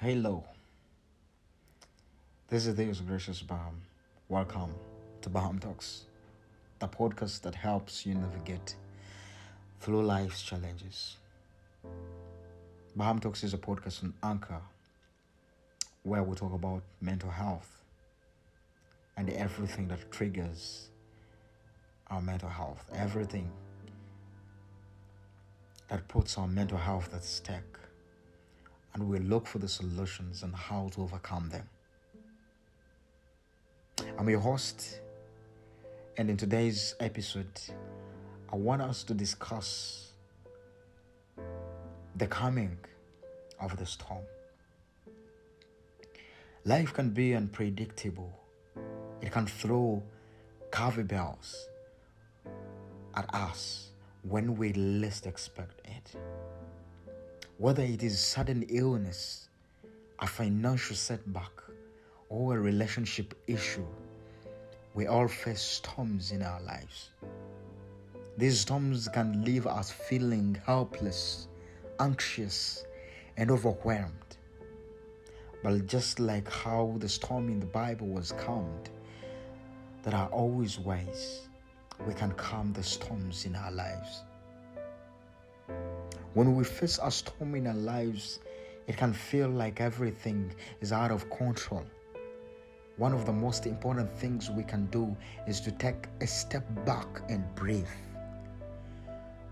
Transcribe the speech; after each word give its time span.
Hello. 0.00 0.44
This 2.46 2.68
is 2.68 2.76
Deus 2.76 3.00
Gracious 3.00 3.42
Baham. 3.42 3.80
Welcome 4.28 4.72
to 5.22 5.28
Baham 5.28 5.60
Talks, 5.60 6.04
the 6.78 6.86
podcast 6.86 7.40
that 7.40 7.56
helps 7.56 8.06
you 8.06 8.14
navigate 8.14 8.76
through 9.80 10.04
life's 10.04 10.40
challenges. 10.40 11.16
Baham 12.96 13.20
Talks 13.20 13.42
is 13.42 13.54
a 13.54 13.58
podcast 13.58 14.04
on 14.04 14.14
Anchor 14.22 14.60
where 16.04 16.22
we 16.22 16.36
talk 16.36 16.52
about 16.52 16.84
mental 17.00 17.30
health 17.30 17.82
and 19.16 19.28
everything 19.30 19.88
that 19.88 20.12
triggers 20.12 20.90
our 22.08 22.22
mental 22.22 22.50
health, 22.50 22.88
everything 22.94 23.50
that 25.88 26.06
puts 26.06 26.38
our 26.38 26.46
mental 26.46 26.78
health 26.78 27.12
at 27.12 27.24
stake 27.24 27.77
and 28.94 29.08
we 29.08 29.18
look 29.18 29.46
for 29.46 29.58
the 29.58 29.68
solutions 29.68 30.42
and 30.42 30.54
how 30.54 30.88
to 30.94 31.02
overcome 31.02 31.48
them. 31.50 31.68
I'm 34.18 34.28
your 34.28 34.40
host, 34.40 35.00
and 36.16 36.30
in 36.30 36.36
today's 36.36 36.94
episode, 37.00 37.60
I 38.52 38.56
want 38.56 38.82
us 38.82 39.02
to 39.04 39.14
discuss 39.14 40.12
the 42.16 42.26
coming 42.26 42.78
of 43.60 43.76
the 43.76 43.86
storm. 43.86 44.24
Life 46.64 46.92
can 46.92 47.10
be 47.10 47.34
unpredictable, 47.34 48.32
it 49.20 49.32
can 49.32 49.46
throw 49.46 50.02
curveballs 50.70 51.54
at 53.14 53.32
us 53.34 53.90
when 54.22 54.56
we 54.56 54.72
least 54.72 55.26
expect 55.26 55.80
it. 55.84 56.16
Whether 57.60 57.82
it 57.82 58.04
is 58.04 58.20
sudden 58.20 58.62
illness, 58.68 59.48
a 60.20 60.28
financial 60.28 60.94
setback, 60.94 61.50
or 62.28 62.56
a 62.56 62.60
relationship 62.60 63.34
issue, 63.48 63.84
we 64.94 65.08
all 65.08 65.26
face 65.26 65.60
storms 65.60 66.30
in 66.30 66.40
our 66.40 66.60
lives. 66.60 67.10
These 68.36 68.60
storms 68.60 69.08
can 69.08 69.44
leave 69.44 69.66
us 69.66 69.90
feeling 69.90 70.56
helpless, 70.66 71.48
anxious, 71.98 72.84
and 73.36 73.50
overwhelmed. 73.50 74.36
But 75.64 75.88
just 75.88 76.20
like 76.20 76.48
how 76.48 76.94
the 76.98 77.08
storm 77.08 77.48
in 77.48 77.58
the 77.58 77.66
Bible 77.66 78.06
was 78.06 78.30
calmed, 78.38 78.88
there 80.04 80.14
are 80.14 80.28
always 80.28 80.78
ways 80.78 81.48
we 82.06 82.14
can 82.14 82.30
calm 82.34 82.72
the 82.72 82.84
storms 82.84 83.46
in 83.46 83.56
our 83.56 83.72
lives. 83.72 84.22
When 86.34 86.54
we 86.54 86.64
face 86.64 86.98
a 87.02 87.10
storm 87.10 87.54
in 87.54 87.66
our 87.66 87.74
lives, 87.74 88.40
it 88.86 88.98
can 88.98 89.14
feel 89.14 89.48
like 89.48 89.80
everything 89.80 90.52
is 90.82 90.92
out 90.92 91.10
of 91.10 91.28
control. 91.30 91.84
One 92.98 93.14
of 93.14 93.24
the 93.24 93.32
most 93.32 93.66
important 93.66 94.12
things 94.12 94.50
we 94.50 94.62
can 94.62 94.86
do 94.86 95.16
is 95.46 95.60
to 95.62 95.72
take 95.72 96.06
a 96.20 96.26
step 96.26 96.64
back 96.84 97.22
and 97.30 97.42
breathe. 97.54 97.88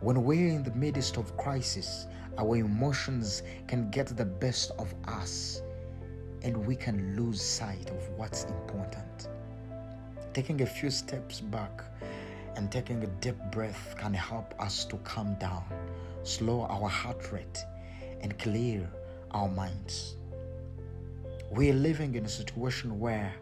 When 0.00 0.22
we're 0.22 0.48
in 0.48 0.64
the 0.64 0.74
midst 0.74 1.16
of 1.16 1.34
crisis, 1.38 2.06
our 2.36 2.56
emotions 2.56 3.42
can 3.66 3.90
get 3.90 4.08
the 4.08 4.26
best 4.26 4.72
of 4.78 4.94
us 5.08 5.62
and 6.42 6.66
we 6.66 6.76
can 6.76 7.16
lose 7.16 7.40
sight 7.40 7.88
of 7.88 8.08
what's 8.18 8.44
important. 8.44 9.28
Taking 10.34 10.60
a 10.60 10.66
few 10.66 10.90
steps 10.90 11.40
back 11.40 11.84
and 12.56 12.72
taking 12.72 13.04
a 13.04 13.06
deep 13.06 13.36
breath 13.52 13.94
can 13.98 14.14
help 14.14 14.54
us 14.60 14.84
to 14.86 14.96
calm 14.98 15.34
down 15.36 15.64
slow 16.26 16.62
our 16.62 16.88
heart 16.88 17.32
rate, 17.32 17.64
and 18.20 18.36
clear 18.38 18.88
our 19.30 19.48
minds. 19.48 20.16
We 21.50 21.70
are 21.70 21.74
living 21.74 22.16
in 22.16 22.24
a 22.24 22.28
situation 22.28 22.98
where 22.98 23.32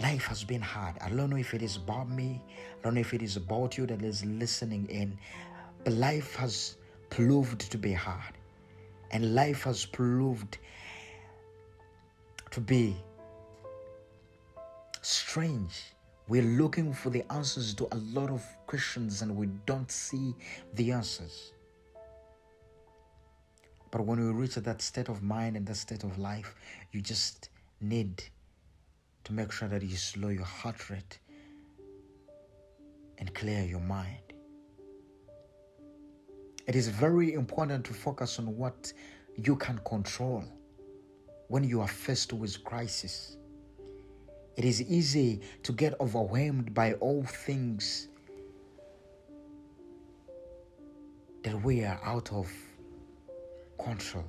life 0.00 0.24
has 0.24 0.42
been 0.42 0.62
hard. 0.62 0.96
I 1.02 1.10
don't 1.10 1.28
know 1.28 1.36
if 1.36 1.52
it 1.52 1.62
is 1.62 1.76
about 1.76 2.08
me, 2.08 2.40
I 2.48 2.82
don't 2.82 2.94
know 2.94 3.00
if 3.00 3.12
it 3.12 3.22
is 3.22 3.36
about 3.36 3.76
you 3.76 3.86
that 3.86 4.02
is 4.02 4.24
listening 4.24 4.88
in, 4.88 5.18
but 5.84 5.92
life 5.92 6.34
has 6.36 6.76
proved 7.10 7.70
to 7.70 7.76
be 7.76 7.92
hard, 7.92 8.34
and 9.10 9.34
life 9.34 9.64
has 9.64 9.84
proved 9.84 10.58
to 12.50 12.60
be 12.60 12.96
strange 15.02 15.92
we're 16.28 16.42
looking 16.42 16.92
for 16.92 17.10
the 17.10 17.24
answers 17.32 17.74
to 17.74 17.88
a 17.92 17.96
lot 17.96 18.30
of 18.30 18.44
questions 18.66 19.22
and 19.22 19.36
we 19.36 19.46
don't 19.66 19.90
see 19.90 20.34
the 20.74 20.92
answers. 20.92 21.52
But 23.90 24.06
when 24.06 24.18
we 24.18 24.32
reach 24.32 24.54
that 24.54 24.80
state 24.80 25.08
of 25.08 25.22
mind 25.22 25.56
and 25.56 25.66
that 25.66 25.76
state 25.76 26.04
of 26.04 26.18
life, 26.18 26.54
you 26.92 27.02
just 27.02 27.50
need 27.80 28.22
to 29.24 29.32
make 29.32 29.52
sure 29.52 29.68
that 29.68 29.82
you 29.82 29.96
slow 29.96 30.28
your 30.28 30.44
heart 30.44 30.88
rate 30.88 31.18
and 33.18 33.32
clear 33.34 33.62
your 33.62 33.80
mind. 33.80 34.32
It 36.66 36.76
is 36.76 36.88
very 36.88 37.34
important 37.34 37.84
to 37.86 37.92
focus 37.92 38.38
on 38.38 38.56
what 38.56 38.92
you 39.36 39.56
can 39.56 39.78
control 39.84 40.44
when 41.48 41.64
you 41.64 41.80
are 41.80 41.88
faced 41.88 42.32
with 42.32 42.64
crisis. 42.64 43.36
It 44.56 44.64
is 44.64 44.82
easy 44.82 45.40
to 45.62 45.72
get 45.72 45.98
overwhelmed 46.00 46.74
by 46.74 46.94
all 46.94 47.24
things 47.24 48.08
that 51.42 51.60
we 51.62 51.84
are 51.84 52.00
out 52.04 52.32
of 52.32 52.50
control. 53.82 54.24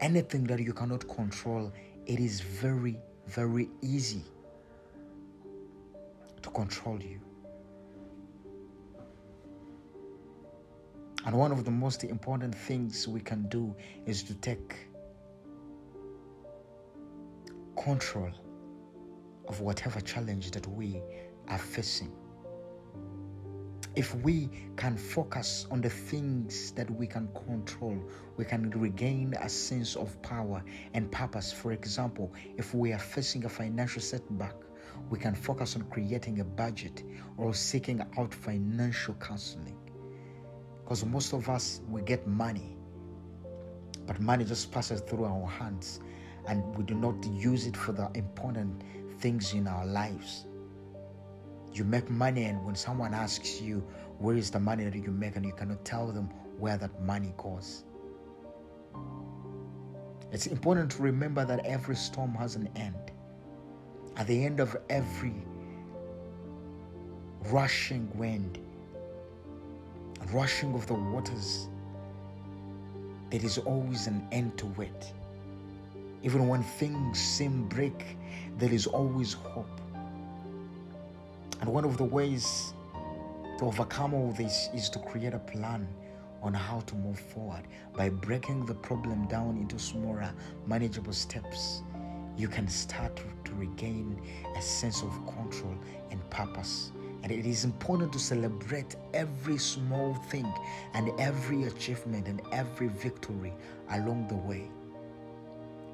Anything 0.00 0.44
that 0.44 0.58
you 0.60 0.72
cannot 0.72 1.08
control, 1.08 1.72
it 2.06 2.20
is 2.20 2.40
very, 2.40 2.98
very 3.26 3.68
easy 3.82 4.24
to 6.42 6.50
control 6.50 7.00
you. 7.00 7.20
And 11.24 11.36
one 11.36 11.52
of 11.52 11.64
the 11.64 11.70
most 11.70 12.04
important 12.04 12.54
things 12.54 13.06
we 13.06 13.20
can 13.20 13.48
do 13.48 13.74
is 14.06 14.22
to 14.24 14.34
take 14.34 14.87
control 17.88 18.30
of 19.48 19.62
whatever 19.62 19.98
challenge 20.02 20.50
that 20.50 20.66
we 20.66 21.00
are 21.48 21.56
facing. 21.56 22.12
If 23.96 24.14
we 24.16 24.50
can 24.76 24.98
focus 24.98 25.66
on 25.70 25.80
the 25.80 25.88
things 25.88 26.72
that 26.72 26.90
we 26.90 27.06
can 27.06 27.28
control, 27.46 27.98
we 28.36 28.44
can 28.44 28.68
regain 28.72 29.34
a 29.40 29.48
sense 29.48 29.96
of 29.96 30.20
power 30.20 30.62
and 30.92 31.10
purpose. 31.10 31.50
For 31.50 31.72
example, 31.72 32.30
if 32.58 32.74
we 32.74 32.92
are 32.92 32.98
facing 32.98 33.46
a 33.46 33.48
financial 33.48 34.02
setback, 34.02 34.56
we 35.08 35.18
can 35.18 35.34
focus 35.34 35.74
on 35.74 35.84
creating 35.84 36.40
a 36.40 36.44
budget 36.44 37.02
or 37.38 37.54
seeking 37.54 38.02
out 38.18 38.34
financial 38.34 39.14
counseling. 39.14 39.78
Because 40.84 41.06
most 41.06 41.32
of 41.32 41.48
us, 41.48 41.80
we 41.88 42.02
get 42.02 42.26
money, 42.26 42.76
but 44.06 44.20
money 44.20 44.44
just 44.44 44.70
passes 44.72 45.00
through 45.00 45.24
our 45.24 45.46
hands 45.46 46.00
and 46.48 46.76
we 46.76 46.82
do 46.82 46.94
not 46.94 47.14
use 47.26 47.66
it 47.66 47.76
for 47.76 47.92
the 47.92 48.10
important 48.14 48.82
things 49.18 49.52
in 49.52 49.68
our 49.68 49.84
lives. 49.86 50.46
You 51.72 51.84
make 51.84 52.08
money, 52.10 52.44
and 52.44 52.64
when 52.64 52.74
someone 52.74 53.12
asks 53.12 53.60
you, 53.60 53.86
Where 54.18 54.34
is 54.34 54.50
the 54.50 54.58
money 54.58 54.84
that 54.84 54.94
you 54.94 55.10
make, 55.10 55.36
and 55.36 55.44
you 55.44 55.52
cannot 55.52 55.84
tell 55.84 56.10
them 56.10 56.30
where 56.58 56.76
that 56.78 57.00
money 57.02 57.32
goes. 57.36 57.84
It's 60.32 60.46
important 60.46 60.90
to 60.92 61.02
remember 61.02 61.44
that 61.44 61.64
every 61.64 61.96
storm 61.96 62.34
has 62.34 62.56
an 62.56 62.68
end. 62.74 63.12
At 64.16 64.26
the 64.26 64.44
end 64.44 64.58
of 64.58 64.76
every 64.90 65.34
rushing 67.50 68.10
wind, 68.18 68.58
rushing 70.32 70.74
of 70.74 70.86
the 70.86 70.94
waters, 70.94 71.68
there 73.30 73.44
is 73.44 73.58
always 73.58 74.06
an 74.06 74.26
end 74.32 74.58
to 74.58 74.82
it. 74.82 75.12
Even 76.22 76.48
when 76.48 76.62
things 76.62 77.18
seem 77.18 77.68
bleak, 77.68 78.16
there 78.58 78.72
is 78.72 78.86
always 78.86 79.32
hope. 79.32 79.80
And 81.60 81.72
one 81.72 81.84
of 81.84 81.96
the 81.96 82.04
ways 82.04 82.74
to 83.58 83.64
overcome 83.64 84.14
all 84.14 84.32
this 84.32 84.68
is 84.74 84.88
to 84.90 84.98
create 84.98 85.34
a 85.34 85.38
plan 85.38 85.88
on 86.42 86.54
how 86.54 86.80
to 86.80 86.94
move 86.94 87.18
forward 87.18 87.62
by 87.96 88.08
breaking 88.08 88.66
the 88.66 88.74
problem 88.74 89.26
down 89.26 89.56
into 89.56 89.78
smaller, 89.78 90.32
manageable 90.66 91.12
steps. 91.12 91.82
You 92.36 92.48
can 92.48 92.68
start 92.68 93.16
to, 93.16 93.22
regain 93.54 94.22
a 94.54 94.62
sense 94.62 95.02
of 95.02 95.10
control 95.26 95.74
and 96.12 96.30
purpose. 96.30 96.92
And 97.24 97.32
it 97.32 97.44
is 97.44 97.64
important 97.64 98.12
to 98.12 98.18
celebrate 98.20 98.94
every 99.14 99.58
small 99.58 100.14
thing 100.14 100.46
and 100.94 101.10
every 101.18 101.64
achievement 101.64 102.28
and 102.28 102.40
every 102.52 102.86
victory 102.86 103.52
along 103.90 104.28
the 104.28 104.36
way 104.36 104.70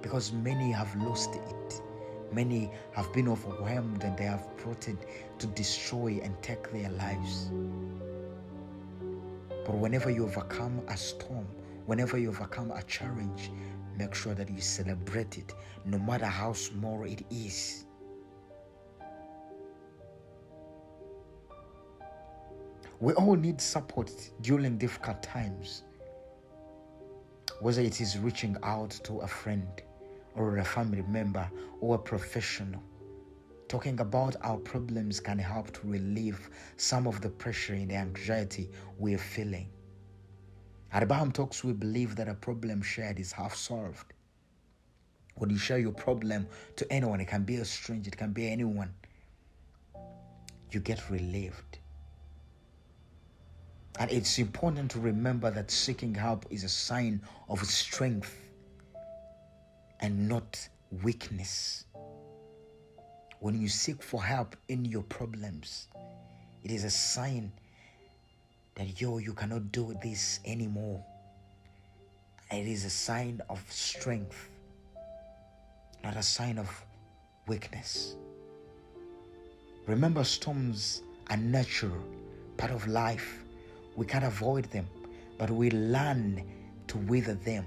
because 0.04 0.32
many 0.32 0.70
have 0.70 0.94
lost 1.02 1.34
it. 1.34 1.82
Many 2.32 2.70
have 2.92 3.12
been 3.12 3.26
overwhelmed 3.28 4.04
and 4.04 4.16
they 4.16 4.24
have 4.24 4.46
it 4.86 4.98
to 5.40 5.46
destroy 5.48 6.20
and 6.22 6.40
take 6.42 6.70
their 6.70 6.90
lives. 6.90 7.50
But 9.66 9.74
whenever 9.74 10.10
you 10.10 10.24
overcome 10.24 10.80
a 10.86 10.96
storm, 10.96 11.48
Whenever 11.86 12.16
you 12.16 12.30
overcome 12.30 12.70
a 12.70 12.82
challenge, 12.84 13.50
make 13.98 14.14
sure 14.14 14.34
that 14.34 14.48
you 14.48 14.60
celebrate 14.60 15.36
it, 15.36 15.52
no 15.84 15.98
matter 15.98 16.24
how 16.24 16.54
small 16.54 17.04
it 17.04 17.22
is. 17.30 17.84
We 23.00 23.12
all 23.14 23.36
need 23.36 23.60
support 23.60 24.10
during 24.40 24.78
difficult 24.78 25.22
times, 25.22 25.82
whether 27.60 27.82
it 27.82 28.00
is 28.00 28.18
reaching 28.18 28.56
out 28.62 28.98
to 29.04 29.18
a 29.18 29.26
friend 29.26 29.68
or 30.34 30.58
a 30.58 30.64
family 30.64 31.02
member 31.08 31.50
or 31.80 31.96
a 31.96 31.98
professional. 31.98 32.82
Talking 33.68 34.00
about 34.00 34.36
our 34.42 34.58
problems 34.58 35.20
can 35.20 35.38
help 35.38 35.72
to 35.72 35.80
relieve 35.88 36.50
some 36.76 37.06
of 37.06 37.20
the 37.20 37.30
pressure 37.30 37.74
and 37.74 37.90
the 37.90 37.96
anxiety 37.96 38.70
we 38.98 39.14
are 39.14 39.18
feeling. 39.18 39.68
At 40.92 41.08
Baham 41.08 41.32
Talks, 41.32 41.64
we 41.64 41.72
believe 41.72 42.14
that 42.16 42.28
a 42.28 42.34
problem 42.34 42.82
shared 42.82 43.18
is 43.18 43.32
half 43.32 43.54
solved. 43.54 44.12
When 45.36 45.50
you 45.50 45.58
share 45.58 45.78
your 45.78 45.92
problem 45.92 46.46
to 46.76 46.92
anyone, 46.92 47.20
it 47.20 47.26
can 47.26 47.42
be 47.42 47.56
a 47.56 47.64
stranger, 47.64 48.08
it 48.08 48.16
can 48.16 48.32
be 48.32 48.48
anyone, 48.48 48.94
you 50.70 50.80
get 50.80 51.10
relieved. 51.10 51.78
And 53.98 54.10
it's 54.10 54.38
important 54.38 54.90
to 54.92 55.00
remember 55.00 55.50
that 55.50 55.70
seeking 55.70 56.14
help 56.14 56.46
is 56.50 56.64
a 56.64 56.68
sign 56.68 57.22
of 57.48 57.64
strength 57.64 58.43
and 60.04 60.28
not 60.28 60.68
weakness. 61.02 61.86
When 63.40 63.58
you 63.58 63.68
seek 63.68 64.02
for 64.02 64.22
help 64.22 64.54
in 64.68 64.84
your 64.84 65.02
problems, 65.04 65.88
it 66.62 66.70
is 66.70 66.84
a 66.84 66.90
sign 66.90 67.50
that 68.74 69.00
yo, 69.00 69.16
you 69.16 69.32
cannot 69.32 69.72
do 69.72 69.96
this 70.02 70.40
anymore. 70.44 71.02
It 72.50 72.68
is 72.68 72.84
a 72.84 72.90
sign 72.90 73.40
of 73.48 73.64
strength, 73.70 74.50
not 76.02 76.16
a 76.16 76.22
sign 76.22 76.58
of 76.58 76.68
weakness. 77.46 78.16
Remember, 79.86 80.22
storms 80.22 81.00
are 81.30 81.38
natural, 81.38 81.96
part 82.58 82.72
of 82.72 82.86
life. 82.86 83.42
We 83.96 84.04
can't 84.04 84.24
avoid 84.24 84.66
them, 84.66 84.86
but 85.38 85.50
we 85.50 85.70
learn 85.70 86.44
to 86.88 86.98
weather 86.98 87.36
them. 87.36 87.64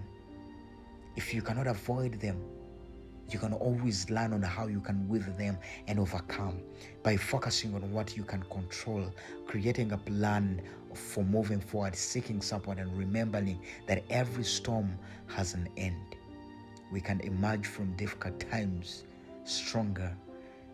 If 1.17 1.33
you 1.33 1.41
cannot 1.41 1.65
avoid 1.65 2.21
them, 2.21 2.39
you 3.31 3.39
can 3.39 3.51
always 3.51 4.07
learn 4.11 4.33
on 4.33 4.43
how 4.43 4.67
you 4.67 4.79
can 4.79 5.09
weather 5.09 5.31
them 5.31 5.57
and 5.87 5.99
overcome 5.99 6.61
by 7.01 7.17
focusing 7.17 7.73
on 7.73 7.91
what 7.91 8.15
you 8.15 8.23
can 8.23 8.43
control, 8.43 9.11
creating 9.47 9.93
a 9.93 9.97
plan 9.97 10.61
for 10.93 11.23
moving 11.23 11.59
forward, 11.59 11.95
seeking 11.95 12.39
support, 12.39 12.77
and 12.77 12.95
remembering 12.95 13.59
that 13.87 14.03
every 14.11 14.43
storm 14.43 14.95
has 15.25 15.55
an 15.55 15.67
end. 15.75 16.15
We 16.91 17.01
can 17.01 17.19
emerge 17.21 17.65
from 17.65 17.95
difficult 17.95 18.39
times 18.51 19.03
stronger 19.43 20.15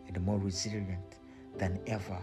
and 0.10 0.22
more 0.26 0.40
resilient 0.40 1.20
than 1.58 1.80
ever 1.88 2.20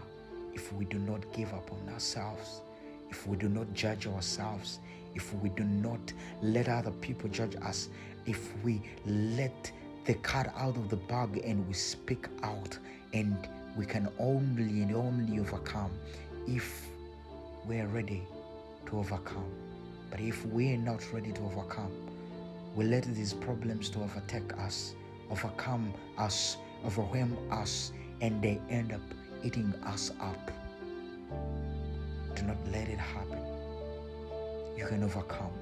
if 0.52 0.75
we 0.75 0.84
do 0.84 0.99
not 0.99 1.32
give 1.32 1.55
up 1.55 1.73
on 1.73 1.88
ourselves, 1.94 2.61
if 3.08 3.26
we 3.26 3.38
do 3.38 3.49
not 3.49 3.73
judge 3.73 4.06
ourselves, 4.06 4.78
if 5.14 5.32
we 5.34 5.48
do 5.50 5.64
not 5.64 6.12
let 6.42 6.68
other 6.68 6.90
people 6.92 7.28
judge 7.30 7.56
us, 7.62 7.88
if 8.26 8.52
we 8.62 8.82
let 9.06 9.70
the 10.04 10.14
cat 10.14 10.52
out 10.56 10.76
of 10.76 10.88
the 10.88 10.96
bag 10.96 11.40
and 11.44 11.66
we 11.66 11.74
speak 11.74 12.28
out 12.42 12.78
and 13.12 13.48
we 13.76 13.86
can 13.86 14.08
only 14.18 14.82
and 14.82 14.94
only 14.94 15.38
overcome 15.40 15.90
if 16.46 16.86
we're 17.66 17.86
ready 17.88 18.22
to 18.86 18.98
overcome. 18.98 19.50
But 20.10 20.20
if 20.20 20.44
we're 20.46 20.78
not 20.78 21.04
ready 21.12 21.32
to 21.32 21.40
overcome 21.42 21.92
we 22.76 22.84
let 22.84 23.04
these 23.14 23.32
problems 23.32 23.90
to 23.90 24.00
overtake 24.00 24.52
us 24.58 24.94
overcome 25.30 25.92
us 26.18 26.56
overwhelm 26.86 27.36
us 27.50 27.92
and 28.20 28.40
they 28.42 28.60
end 28.70 28.92
up 28.92 29.00
eating 29.42 29.72
us 29.84 30.12
up. 30.20 30.50
Do 32.34 32.42
not 32.42 32.56
let 32.70 32.88
it 32.88 32.98
happen 32.98 33.50
you 34.80 34.86
can 34.86 35.04
overcome 35.04 35.54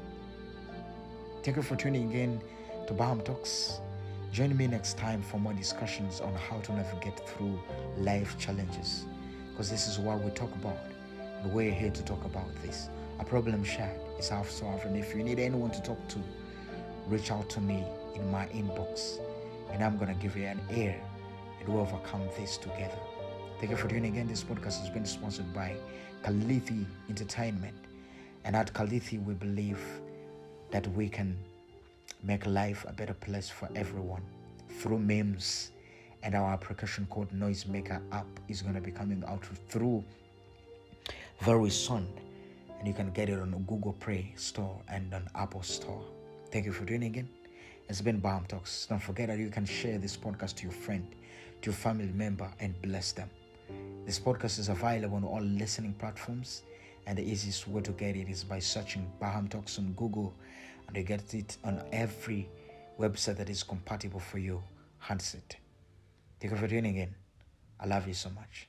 thank 1.42 1.56
you 1.56 1.62
for 1.62 1.76
tuning 1.76 2.12
in 2.12 2.40
to 2.86 2.94
Baham 2.94 3.24
Talks 3.24 3.80
Join 4.32 4.54
me 4.56 4.66
next 4.66 4.98
time 4.98 5.22
for 5.22 5.40
more 5.40 5.54
discussions 5.54 6.20
on 6.20 6.34
how 6.34 6.58
to 6.60 6.72
navigate 6.72 7.18
through 7.28 7.58
life 7.96 8.38
challenges 8.38 9.06
because 9.50 9.70
this 9.70 9.88
is 9.88 9.98
what 9.98 10.22
we 10.22 10.30
talk 10.30 10.54
about. 10.54 10.78
And 11.42 11.52
we're 11.52 11.72
here 11.72 11.90
to 11.90 12.04
talk 12.04 12.24
about 12.24 12.54
this. 12.62 12.90
A 13.20 13.24
problem 13.24 13.64
shared 13.64 13.98
is 14.18 14.28
half 14.28 14.48
solved. 14.50 14.84
And 14.84 14.96
if 14.96 15.14
you 15.14 15.22
need 15.22 15.38
anyone 15.38 15.70
to 15.70 15.82
talk 15.82 16.06
to, 16.08 16.18
reach 17.08 17.30
out 17.32 17.48
to 17.50 17.60
me 17.60 17.84
in 18.14 18.30
my 18.30 18.46
inbox 18.48 19.18
and 19.72 19.82
I'm 19.82 19.96
going 19.96 20.14
to 20.14 20.22
give 20.22 20.36
you 20.36 20.44
an 20.44 20.60
ear 20.74 21.00
and 21.60 21.68
we'll 21.68 21.82
overcome 21.82 22.22
this 22.38 22.58
together. 22.58 22.98
Thank 23.58 23.70
you 23.70 23.76
for 23.76 23.88
tuning 23.88 24.16
in. 24.16 24.28
This 24.28 24.44
podcast 24.44 24.80
has 24.80 24.90
been 24.90 25.06
sponsored 25.06 25.52
by 25.52 25.74
Kalithi 26.22 26.84
Entertainment. 27.08 27.87
And 28.44 28.56
at 28.56 28.72
Kalithi, 28.72 29.22
we 29.22 29.34
believe 29.34 29.80
that 30.70 30.86
we 30.92 31.08
can 31.08 31.36
make 32.22 32.46
life 32.46 32.84
a 32.88 32.92
better 32.92 33.14
place 33.14 33.48
for 33.48 33.68
everyone. 33.74 34.22
Through 34.80 35.00
memes 35.00 35.70
and 36.22 36.34
our 36.34 36.52
application 36.52 37.06
called 37.10 37.30
noisemaker 37.32 38.00
app 38.12 38.26
is 38.48 38.62
going 38.62 38.74
to 38.74 38.80
be 38.80 38.90
coming 38.90 39.22
out 39.26 39.44
through 39.68 40.04
very 41.40 41.70
soon. 41.70 42.08
And 42.78 42.86
you 42.86 42.94
can 42.94 43.10
get 43.10 43.28
it 43.28 43.38
on 43.40 43.50
google 43.66 43.92
play 43.94 44.32
store 44.36 44.80
and 44.88 45.12
on 45.12 45.28
apple 45.34 45.62
store. 45.62 46.02
Thank 46.50 46.64
you 46.64 46.72
for 46.72 46.84
tuning 46.84 47.14
in. 47.14 47.28
It's 47.88 48.00
been 48.00 48.20
Baham 48.20 48.46
Talks. 48.46 48.86
Don't 48.86 49.02
forget 49.02 49.28
that 49.28 49.38
you 49.38 49.48
can 49.48 49.64
share 49.64 49.98
this 49.98 50.16
podcast 50.16 50.56
to 50.56 50.64
your 50.64 50.72
friend, 50.72 51.06
to 51.62 51.70
your 51.70 51.74
family 51.74 52.12
member, 52.12 52.50
and 52.60 52.80
bless 52.82 53.12
them. 53.12 53.30
This 54.04 54.18
podcast 54.18 54.58
is 54.58 54.68
available 54.68 55.16
on 55.16 55.24
all 55.24 55.40
listening 55.40 55.94
platforms, 55.94 56.62
and 57.08 57.16
the 57.16 57.22
easiest 57.22 57.66
way 57.66 57.80
to 57.80 57.92
get 57.92 58.16
it 58.16 58.28
is 58.28 58.44
by 58.44 58.58
searching 58.58 59.10
Baham 59.20 59.48
Talks 59.48 59.78
on 59.78 59.94
Google 59.94 60.34
and 60.86 60.96
you 60.96 61.02
get 61.02 61.32
it 61.32 61.56
on 61.64 61.82
every 61.90 62.50
website 63.00 63.38
that 63.38 63.48
is 63.48 63.62
compatible 63.62 64.20
for 64.20 64.36
your 64.36 64.62
handset. 64.98 65.56
Thank 66.38 66.52
you 66.52 66.58
for 66.58 66.68
tuning 66.68 66.96
in. 66.96 67.14
I 67.80 67.86
love 67.86 68.06
you 68.06 68.12
so 68.12 68.28
much. 68.28 68.68